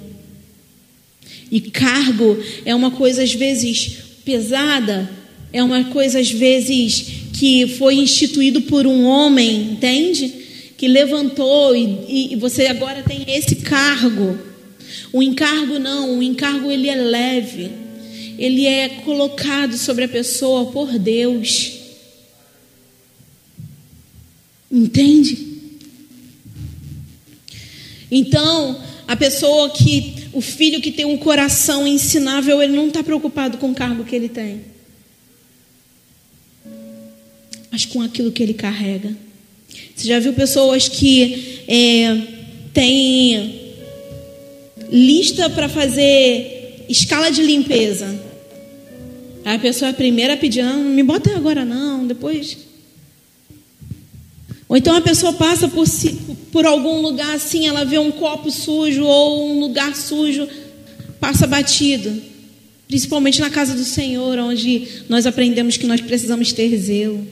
[1.51, 5.09] E cargo é uma coisa às vezes pesada,
[5.51, 7.05] é uma coisa às vezes
[7.37, 10.33] que foi instituído por um homem, entende?
[10.77, 14.39] Que levantou e, e você agora tem esse cargo.
[15.11, 17.80] O encargo não, o encargo ele é leve
[18.41, 21.73] ele é colocado sobre a pessoa por Deus.
[24.71, 25.37] Entende?
[28.09, 33.59] Então, a pessoa que, o filho que tem um coração ensinável, ele não está preocupado
[33.59, 34.61] com o cargo que ele tem,
[37.69, 39.15] mas com aquilo que ele carrega.
[39.95, 42.21] Você já viu pessoas que é,
[42.73, 43.75] têm
[44.89, 48.30] lista para fazer escala de limpeza?
[49.43, 52.57] A pessoa é primeira pedir, não, não me bota agora não, depois.
[54.71, 55.85] Ou então a pessoa passa por,
[56.51, 60.47] por algum lugar assim, ela vê um copo sujo ou um lugar sujo,
[61.19, 62.21] passa batido.
[62.87, 67.27] Principalmente na casa do Senhor, onde nós aprendemos que nós precisamos ter zelo.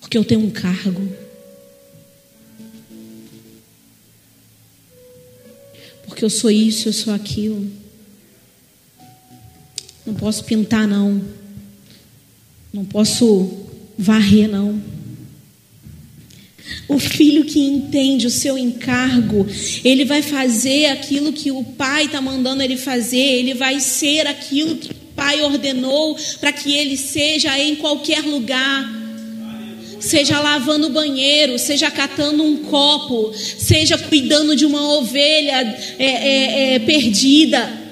[0.00, 1.08] Porque eu tenho um cargo.
[6.06, 7.83] Porque eu sou isso, eu sou aquilo.
[10.06, 11.22] Não posso pintar, não.
[12.72, 13.50] Não posso
[13.96, 14.82] varrer, não.
[16.88, 19.46] O filho que entende o seu encargo,
[19.84, 24.76] ele vai fazer aquilo que o pai está mandando ele fazer, ele vai ser aquilo
[24.76, 29.02] que o pai ordenou para que ele seja em qualquer lugar.
[30.00, 36.74] Seja lavando o banheiro, seja catando um copo, seja cuidando de uma ovelha é, é,
[36.74, 37.83] é, perdida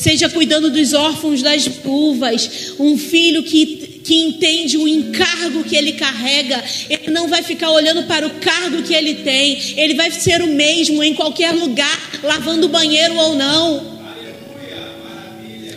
[0.00, 5.92] seja cuidando dos órfãos, das viúvas, um filho que, que entende o encargo que ele
[5.92, 10.40] carrega, ele não vai ficar olhando para o cargo que ele tem, ele vai ser
[10.40, 14.00] o mesmo em qualquer lugar, lavando banheiro ou não,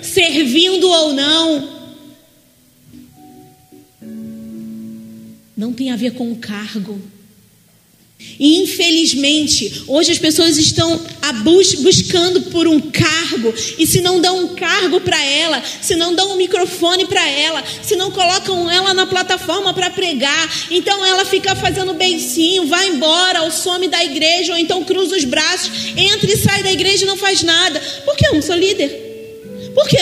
[0.01, 1.73] servindo ou não.
[5.57, 7.12] Não tem a ver com o cargo.
[8.39, 10.99] E infelizmente, hoje as pessoas estão
[11.43, 16.13] bus buscando por um cargo, e se não dão um cargo para ela, se não
[16.13, 21.25] dão um microfone para ela, se não colocam ela na plataforma para pregar, então ela
[21.25, 26.31] fica fazendo beicinho, vai embora, ou some da igreja, ou então cruza os braços, entra
[26.31, 27.79] e sai da igreja e não faz nada.
[28.05, 29.71] Por que eu não sou líder?
[29.73, 29.97] Por quê?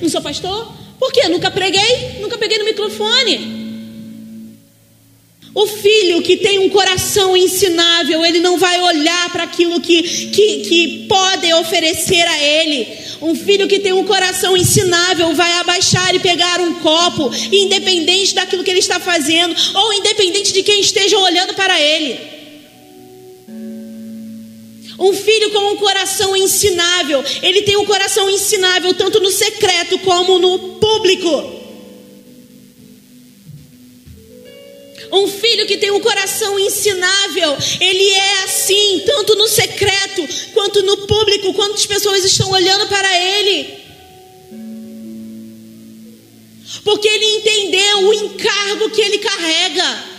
[0.00, 0.72] Não sou pastor?
[0.98, 1.28] Por quê?
[1.28, 2.18] Nunca preguei?
[2.20, 3.59] Nunca peguei no microfone?
[5.52, 10.60] O filho que tem um coração ensinável, ele não vai olhar para aquilo que, que,
[10.60, 12.86] que pode oferecer a ele.
[13.20, 18.62] Um filho que tem um coração ensinável vai abaixar e pegar um copo, independente daquilo
[18.62, 22.18] que ele está fazendo, ou independente de quem esteja olhando para ele.
[25.00, 30.38] Um filho com um coração ensinável, ele tem um coração ensinável tanto no secreto como
[30.38, 31.59] no público.
[35.12, 40.98] Um filho que tem um coração ensinável, ele é assim, tanto no secreto quanto no
[41.06, 43.80] público, quantas pessoas estão olhando para ele.
[46.84, 50.10] Porque ele entendeu o encargo que ele carrega.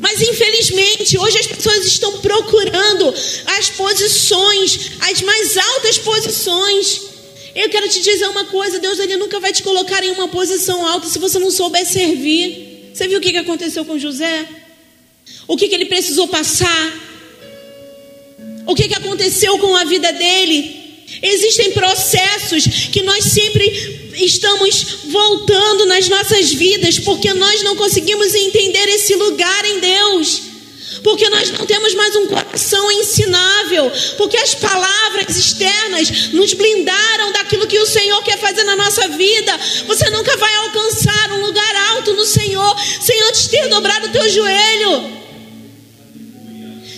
[0.00, 3.12] Mas infelizmente, hoje as pessoas estão procurando
[3.58, 7.07] as posições, as mais altas posições.
[7.58, 10.86] Eu quero te dizer uma coisa: Deus ele nunca vai te colocar em uma posição
[10.86, 12.92] alta se você não souber servir.
[12.94, 14.46] Você viu o que aconteceu com José?
[15.48, 16.86] O que ele precisou passar?
[18.64, 20.76] O que aconteceu com a vida dele?
[21.20, 23.66] Existem processos que nós sempre
[24.14, 30.42] estamos voltando nas nossas vidas porque nós não conseguimos entender esse lugar em Deus.
[31.02, 37.66] Porque nós não temos mais um coração ensinável, porque as palavras externas nos blindaram daquilo
[37.66, 39.58] que o Senhor quer fazer na nossa vida.
[39.86, 44.28] Você nunca vai alcançar um lugar alto no Senhor sem antes ter dobrado o teu
[44.28, 45.18] joelho,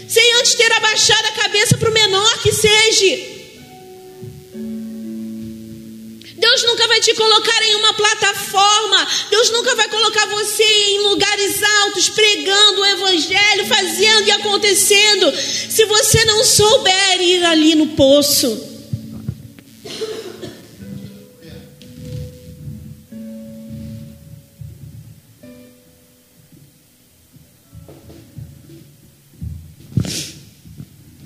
[0.08, 3.29] sem antes ter abaixado a cabeça para o menor que seja.
[6.40, 9.06] Deus nunca vai te colocar em uma plataforma.
[9.30, 15.84] Deus nunca vai colocar você em lugares altos, pregando o Evangelho, fazendo e acontecendo, se
[15.84, 18.68] você não souber ir ali no poço.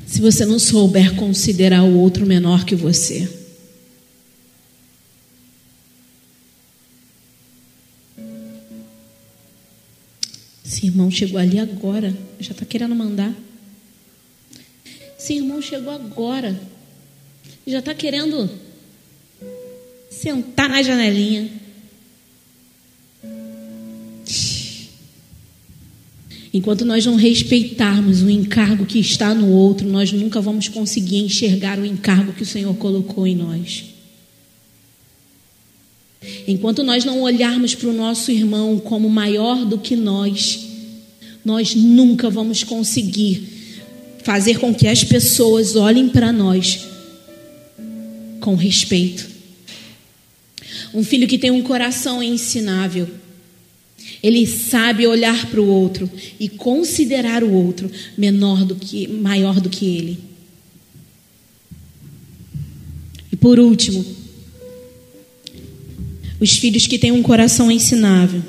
[0.08, 3.43] Se você não souber considerar o outro menor que você.
[10.94, 13.34] Irmão chegou ali agora, já está querendo mandar.
[15.18, 16.58] Esse irmão chegou agora,
[17.66, 18.48] já está querendo
[20.08, 21.50] sentar na janelinha.
[26.52, 31.80] Enquanto nós não respeitarmos o encargo que está no outro, nós nunca vamos conseguir enxergar
[31.80, 33.86] o encargo que o Senhor colocou em nós.
[36.46, 40.73] Enquanto nós não olharmos para o nosso irmão como maior do que nós,
[41.44, 43.54] nós nunca vamos conseguir
[44.22, 46.80] fazer com que as pessoas olhem para nós
[48.40, 49.28] com respeito.
[50.94, 53.08] Um filho que tem um coração ensinável,
[54.22, 59.68] ele sabe olhar para o outro e considerar o outro menor do que maior do
[59.68, 60.18] que ele.
[63.30, 64.04] E por último,
[66.40, 68.42] os filhos que têm um coração ensinável,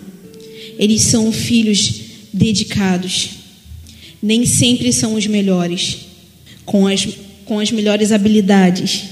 [0.77, 2.04] eles são filhos
[2.35, 3.29] dedicados.
[4.21, 5.99] Nem sempre são os melhores,
[6.65, 7.07] com as,
[7.45, 9.05] com as melhores habilidades,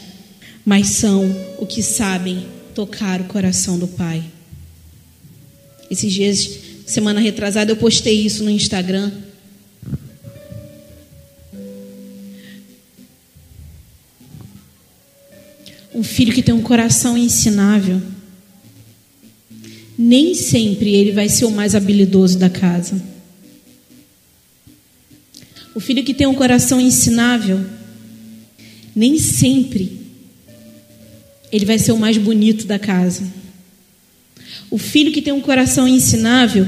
[0.66, 1.24] mas são
[1.58, 2.46] o que sabem
[2.76, 4.24] tocar o coração do Pai.
[5.90, 6.50] Esses dias,
[6.86, 9.12] semana retrasada, eu postei isso no Instagram.
[15.94, 18.02] Um filho que tem um coração ensinável
[19.98, 23.02] nem sempre ele vai ser o mais habilidoso da casa.
[25.76, 27.64] O filho que tem um coração ensinável,
[28.96, 30.04] nem sempre
[31.52, 33.32] ele vai ser o mais bonito da casa.
[34.72, 36.66] O filho que tem um coração ensinável,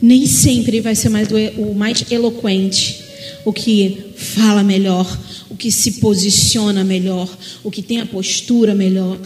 [0.00, 3.04] nem sempre ele vai ser mais o mais eloquente,
[3.44, 5.06] o que fala melhor,
[5.50, 7.28] o que se posiciona melhor,
[7.62, 9.18] o que tem a postura melhor.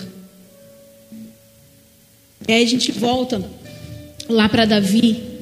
[2.49, 3.45] E aí a gente volta
[4.29, 5.36] lá para Davi,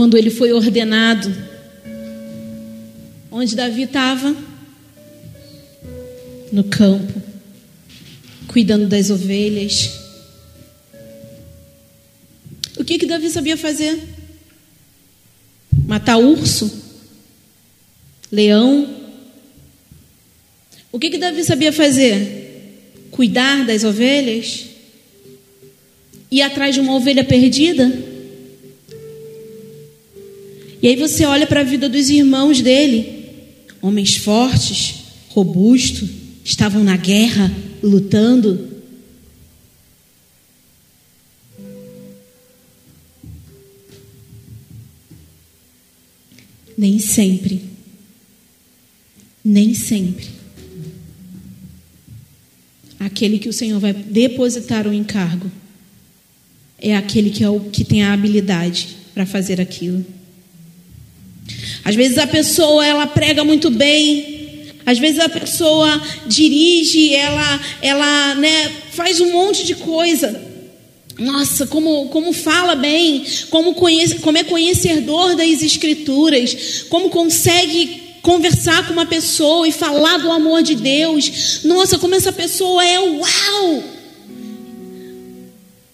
[0.00, 1.30] quando ele foi ordenado,
[3.30, 4.34] onde Davi estava?
[6.50, 7.20] No campo,
[8.48, 9.90] cuidando das ovelhas.
[12.78, 14.02] O que que Davi sabia fazer?
[15.86, 16.82] Matar urso?
[18.32, 18.88] Leão?
[20.90, 22.78] O que que Davi sabia fazer?
[23.10, 24.64] Cuidar das ovelhas?
[26.30, 28.09] ir atrás de uma ovelha perdida?
[30.82, 33.26] E aí você olha para a vida dos irmãos dele,
[33.82, 34.94] homens fortes,
[35.28, 36.08] robustos,
[36.44, 37.52] estavam na guerra,
[37.82, 38.68] lutando.
[46.76, 47.62] Nem sempre.
[49.44, 50.26] Nem sempre.
[52.98, 55.50] Aquele que o Senhor vai depositar o encargo
[56.78, 60.04] é aquele que é o que tem a habilidade para fazer aquilo.
[61.84, 68.34] Às vezes a pessoa ela prega muito bem, às vezes a pessoa dirige, ela ela
[68.36, 70.48] né, faz um monte de coisa.
[71.18, 78.86] Nossa, como, como fala bem, como, conhece, como é conhecedor das escrituras, como consegue conversar
[78.86, 81.60] com uma pessoa e falar do amor de Deus.
[81.64, 83.84] Nossa, como essa pessoa é uau!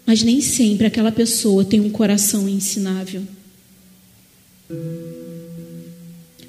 [0.07, 3.23] Mas nem sempre aquela pessoa tem um coração ensinável.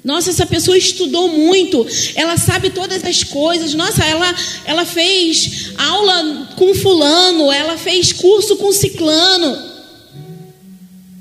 [0.04, 3.74] Nossa, essa pessoa estudou muito, ela sabe todas as coisas.
[3.74, 4.34] Nossa, ela,
[4.64, 9.68] ela fez aula com fulano, ela fez curso com ciclano.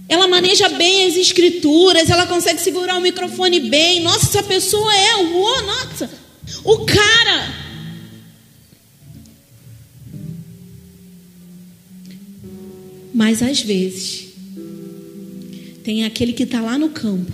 [0.09, 4.01] Ela maneja bem as escrituras, ela consegue segurar o microfone bem.
[4.01, 6.09] Nossa, essa pessoa é o, oh, nossa,
[6.63, 7.67] o cara.
[13.13, 14.27] Mas às vezes
[15.83, 17.31] tem aquele que está lá no campo,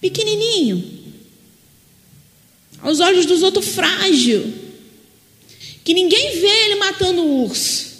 [0.00, 0.98] pequenininho,
[2.80, 4.52] aos olhos dos outros frágil,
[5.84, 7.96] que ninguém vê ele matando o urso,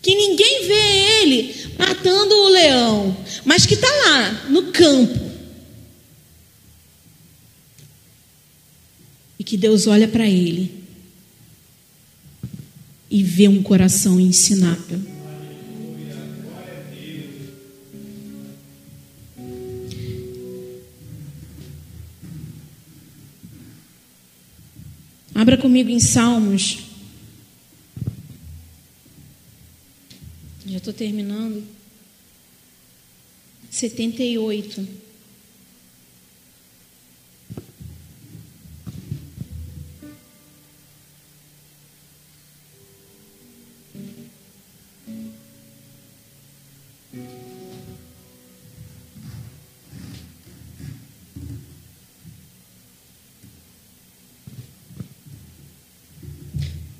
[0.00, 5.32] que ninguém vê ele matando o leão, mas que está lá no campo.
[9.38, 10.84] E que Deus olha para ele
[13.10, 15.13] e vê um coração ensinável.
[25.34, 26.78] Abra comigo em Salmos.
[30.64, 31.64] Já estou terminando.
[33.70, 35.03] 78.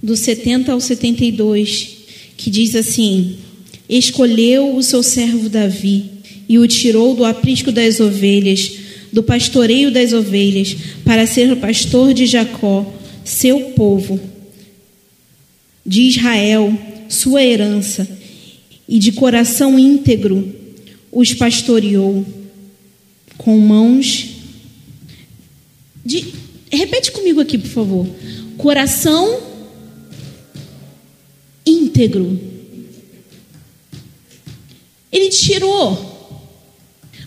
[0.05, 1.97] Do 70 ao 72,
[2.37, 3.39] que diz assim:
[3.89, 6.05] Escolheu o seu servo Davi
[6.47, 8.71] e o tirou do aprisco das ovelhas,
[9.11, 10.77] do pastoreio das ovelhas,
[11.07, 12.85] para ser o pastor de Jacó,
[13.25, 14.21] seu povo,
[15.87, 16.79] de Israel,
[17.09, 18.07] sua herança,
[18.87, 20.55] e de coração íntegro
[21.11, 22.27] os pastoreou
[23.39, 24.29] com mãos
[26.05, 26.27] de
[26.71, 28.07] repete comigo aqui, por favor.
[28.59, 29.54] Coração
[31.67, 32.39] íntegro.
[35.11, 36.12] Ele tirou.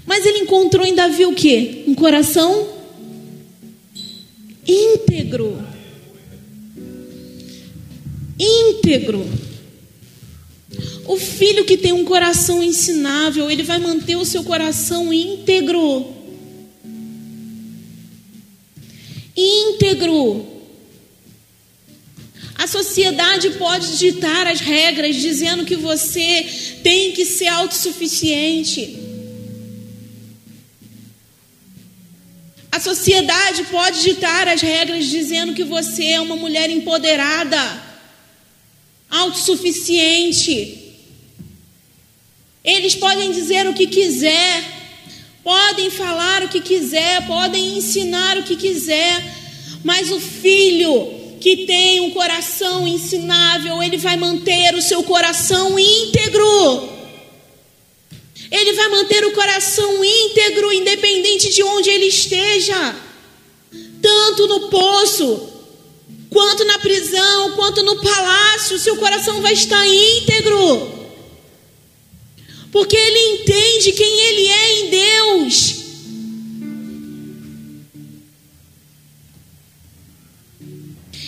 [0.05, 1.83] Mas ele encontrou em Davi o quê?
[1.87, 2.67] Um coração
[4.65, 5.57] íntegro.
[8.39, 9.25] Íntegro.
[11.05, 16.13] O filho que tem um coração ensinável, ele vai manter o seu coração íntegro.
[19.35, 20.56] Íntegro.
[22.57, 28.97] A sociedade pode ditar as regras dizendo que você tem que ser autossuficiente.
[32.71, 37.83] A sociedade pode ditar as regras dizendo que você é uma mulher empoderada,
[39.09, 40.95] autossuficiente.
[42.63, 44.63] Eles podem dizer o que quiser,
[45.43, 49.23] podem falar o que quiser, podem ensinar o que quiser,
[49.83, 56.97] mas o filho que tem um coração ensinável, ele vai manter o seu coração íntegro.
[58.51, 62.95] Ele vai manter o coração íntegro, independente de onde ele esteja,
[64.01, 65.49] tanto no poço,
[66.29, 70.95] quanto na prisão, quanto no palácio, seu coração vai estar íntegro,
[72.71, 75.76] porque ele entende quem ele é em Deus.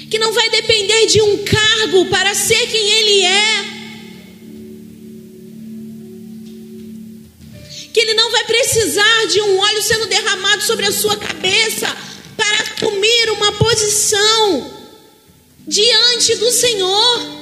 [0.09, 3.65] Que não vai depender de um cargo para ser quem ele é.
[7.93, 11.95] Que ele não vai precisar de um óleo sendo derramado sobre a sua cabeça
[12.35, 14.73] para assumir uma posição
[15.67, 17.39] diante do Senhor.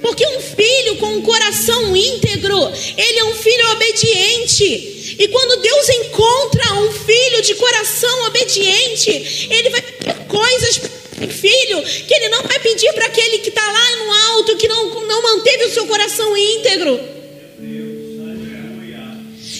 [0.00, 2.58] Porque um filho com um coração íntegro,
[2.96, 5.16] ele é um filho obediente.
[5.18, 10.78] E quando Deus encontra um filho de coração obediente, ele vai ter coisas
[11.28, 15.00] filho, que ele não vai pedir para aquele que está lá no alto, que não,
[15.06, 17.00] não manteve o seu coração íntegro.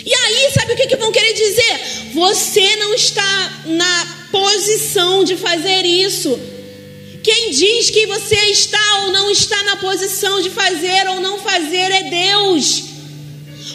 [0.07, 1.81] E aí, sabe o que, que vão querer dizer?
[2.13, 6.39] Você não está na posição de fazer isso.
[7.23, 11.91] Quem diz que você está ou não está na posição de fazer ou não fazer
[11.91, 12.85] é Deus.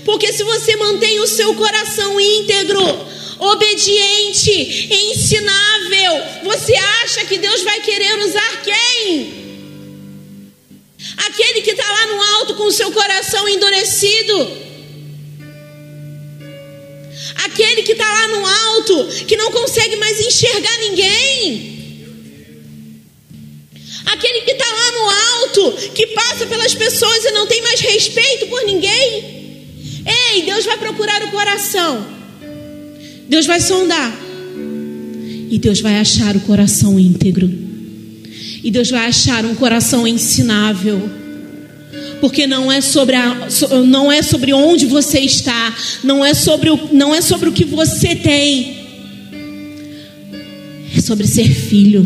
[0.06, 2.80] Porque se você mantém o seu coração íntegro,
[3.40, 6.44] obediente, ensinável.
[6.44, 9.40] Você acha que Deus vai querer usar quem?
[11.18, 14.70] Aquele que está lá no alto com o seu coração endurecido.
[17.46, 21.80] Aquele que está lá no alto, que não consegue mais enxergar ninguém.
[24.06, 28.48] Aquele que está lá no alto, que passa pelas pessoas e não tem mais respeito
[28.48, 30.04] por ninguém.
[30.34, 32.18] Ei, Deus vai procurar o coração.
[33.30, 34.12] Deus vai sondar.
[35.52, 37.50] E Deus vai achar o coração íntegro.
[38.64, 41.10] E Deus vai achar um coração ensinável.
[42.20, 43.48] Porque não é sobre a,
[43.86, 47.64] não é sobre onde você está, não é sobre o, não é sobre o que
[47.64, 48.78] você tem.
[50.98, 52.06] É sobre ser filho.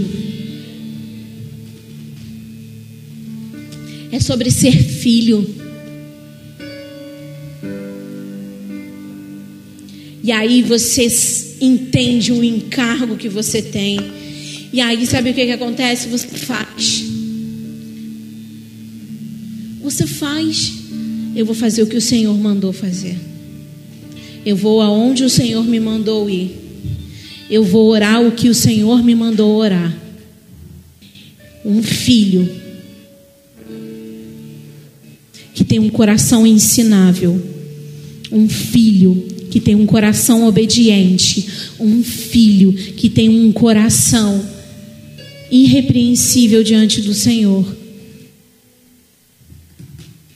[4.11, 5.63] É sobre ser filho.
[10.23, 11.05] E aí você
[11.59, 13.99] entende o encargo que você tem.
[14.71, 16.07] E aí sabe o que, que acontece?
[16.07, 17.03] Você faz.
[19.81, 20.71] Você faz.
[21.35, 23.17] Eu vou fazer o que o Senhor mandou fazer.
[24.45, 26.51] Eu vou aonde o Senhor me mandou ir.
[27.49, 29.93] Eu vou orar o que o Senhor me mandou orar.
[31.65, 32.49] Um filho
[35.53, 37.41] que tem um coração ensinável.
[38.31, 41.45] Um filho que tem um coração obediente,
[41.79, 44.43] um filho que tem um coração
[45.51, 47.63] irrepreensível diante do Senhor.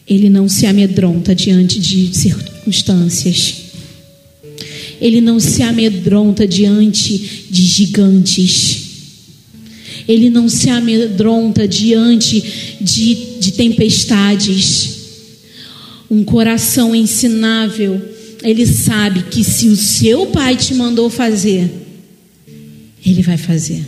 [0.08, 3.56] Ele não se amedronta diante de circunstâncias.
[5.02, 8.84] Ele não se amedronta diante de gigantes.
[10.08, 14.96] Ele não se amedronta diante de, de tempestades.
[16.08, 21.70] Um coração ensinável ele sabe que se o seu pai te mandou fazer,
[23.06, 23.84] ele vai fazer.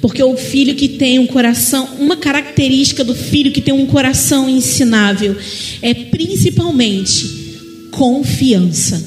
[0.00, 4.48] Porque o filho que tem um coração, uma característica do filho que tem um coração
[4.48, 5.36] ensinável
[5.80, 9.02] é principalmente confiança.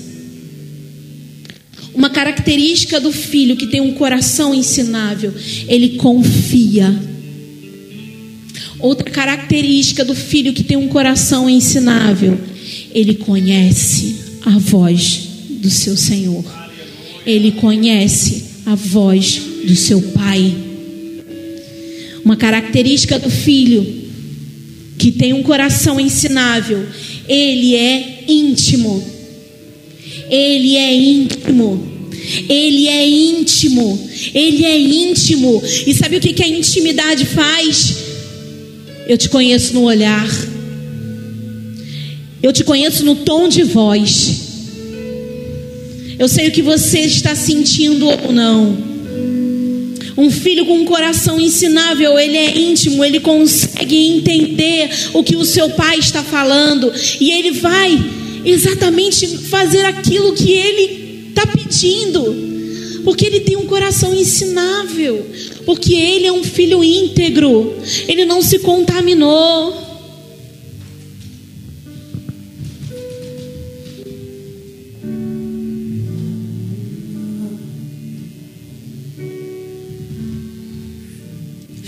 [1.93, 5.33] Uma característica do filho que tem um coração ensinável,
[5.67, 6.93] ele confia.
[8.79, 12.39] Outra característica do filho que tem um coração ensinável,
[12.93, 14.15] ele conhece
[14.45, 16.43] a voz do seu Senhor.
[17.25, 20.53] Ele conhece a voz do seu Pai.
[22.23, 24.01] Uma característica do filho
[24.97, 26.85] que tem um coração ensinável,
[27.27, 29.03] ele é íntimo.
[30.29, 31.91] Ele é íntimo.
[32.47, 34.09] Ele é íntimo.
[34.33, 35.63] Ele é íntimo.
[35.87, 37.95] E sabe o que, a intimidade faz?
[39.07, 40.29] Eu te conheço no olhar.
[42.41, 44.49] Eu te conheço no tom de voz.
[46.17, 48.91] Eu sei o que você está sentindo ou não.
[50.17, 55.45] Um filho com um coração ensinável, ele é íntimo, ele consegue entender o que o
[55.45, 57.97] seu pai está falando e ele vai
[58.45, 65.25] exatamente fazer aquilo que ele está pedindo, porque ele tem um coração ensinável,
[65.65, 67.75] porque ele é um filho íntegro,
[68.07, 69.90] ele não se contaminou.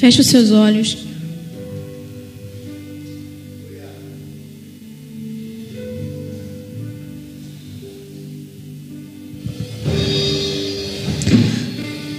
[0.03, 0.97] Feche os seus olhos.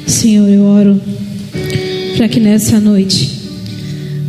[0.06, 0.98] Senhor, eu oro
[2.16, 3.30] para que nessa noite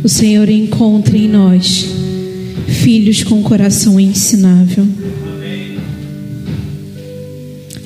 [0.04, 1.86] o Senhor encontre em nós
[2.68, 4.86] filhos com coração ensinável.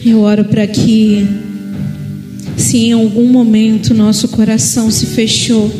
[0.04, 1.24] Eu oro para que
[2.60, 5.72] se em algum momento nosso coração se fechou,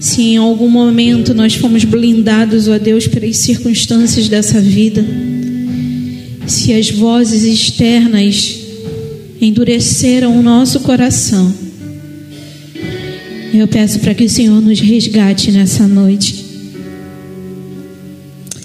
[0.00, 5.04] se em algum momento nós fomos blindados, ó Deus, pelas circunstâncias dessa vida,
[6.46, 8.58] se as vozes externas
[9.40, 11.54] endureceram o nosso coração,
[13.54, 16.44] eu peço para que o Senhor nos resgate nessa noite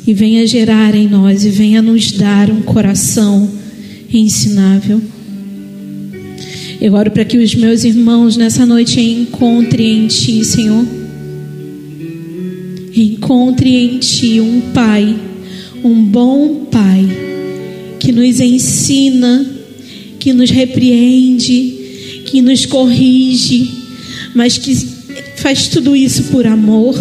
[0.08, 3.50] e venha gerar em nós e venha nos dar um coração
[4.12, 5.02] ensinável.
[6.80, 10.86] Eu oro para que os meus irmãos nessa noite encontrem em Ti, Senhor.
[12.94, 15.16] Encontre em Ti um Pai,
[15.84, 17.08] um bom Pai,
[18.00, 19.46] que nos ensina,
[20.20, 23.70] que nos repreende, que nos corrige,
[24.34, 24.76] mas que
[25.38, 26.96] faz tudo isso por amor.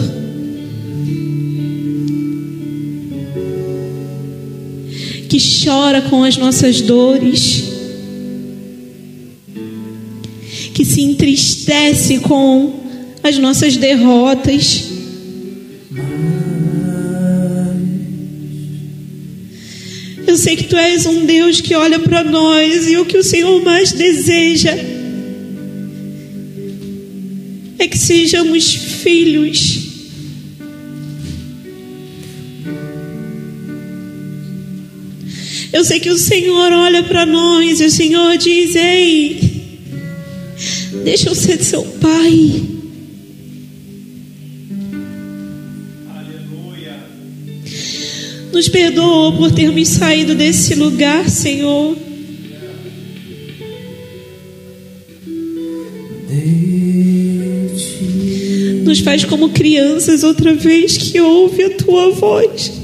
[5.28, 7.73] Que chora com as nossas dores
[10.74, 12.80] que se entristece com
[13.22, 14.90] as nossas derrotas.
[20.26, 23.22] Eu sei que tu és um Deus que olha para nós e o que o
[23.22, 24.76] Senhor mais deseja
[27.78, 29.78] é que sejamos filhos.
[35.72, 39.53] Eu sei que o Senhor olha para nós e o Senhor diz: Ei,
[41.03, 42.62] deixa eu ser seu pai.
[48.53, 51.97] Nos perdoa por termos saído desse lugar, Senhor.
[58.84, 62.84] Nos faz como crianças outra vez que ouve a tua voz.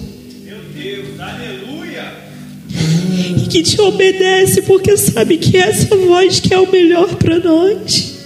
[3.41, 7.38] E que te obedece porque sabe que é essa voz que é o melhor para
[7.38, 8.20] nós.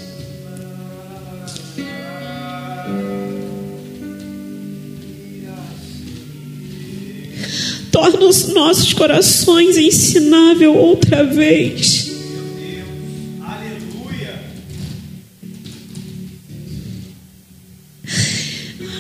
[7.93, 12.11] Torna os nossos corações ensinável outra vez.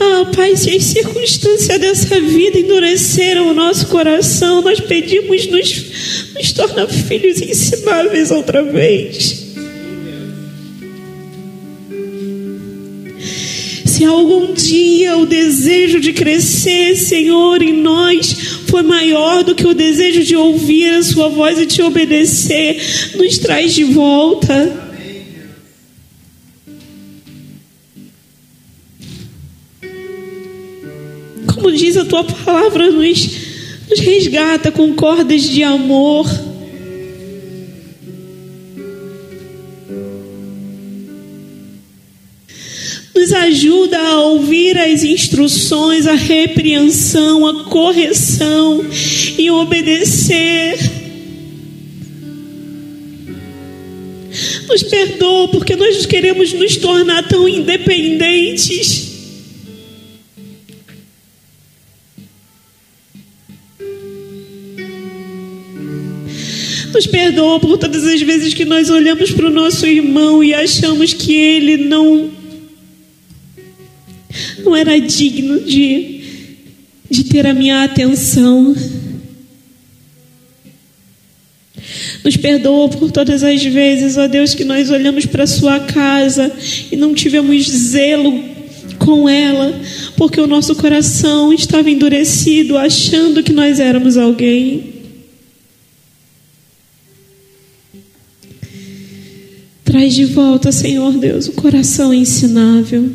[0.01, 5.94] Ah, Pai, se as circunstâncias dessa vida endureceram o nosso coração, nós pedimos, nos,
[6.35, 9.45] nos torna filhos ensináveis outra vez.
[13.95, 18.33] Se algum dia o desejo de crescer, Senhor, em nós
[18.67, 22.77] foi maior do que o desejo de ouvir a Sua voz e te obedecer,
[23.15, 24.83] nos traz de volta.
[31.55, 33.44] Como diz a tua palavra, nos,
[33.89, 36.27] nos resgata com cordas de amor.
[43.15, 48.85] Nos ajuda a ouvir as instruções, a repreensão, a correção
[49.39, 50.79] e obedecer.
[54.69, 59.14] Nos perdoa porque nós queremos nos tornar tão independentes.
[66.95, 71.13] Nos perdoa por todas as vezes que nós olhamos para o nosso irmão e achamos
[71.13, 72.31] que ele não
[74.65, 76.21] não era digno de,
[77.11, 78.77] de ter a minha atenção.
[82.25, 86.53] Nos perdoa por todas as vezes, ó Deus, que nós olhamos para sua casa
[86.93, 88.41] e não tivemos zelo
[88.99, 89.81] com ela,
[90.17, 94.94] porque o nosso coração estava endurecido, achando que nós éramos alguém.
[99.95, 103.09] Traz de volta, Senhor Deus, o coração ensinável.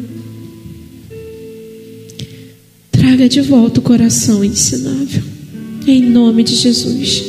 [2.89, 5.21] Traga de volta o coração ensinável.
[5.85, 7.25] Em nome de Jesus.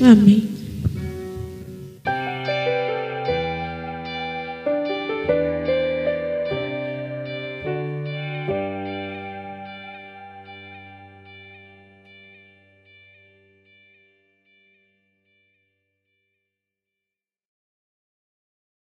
[0.00, 0.49] Amém.